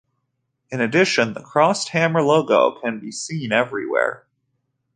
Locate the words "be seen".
2.99-3.51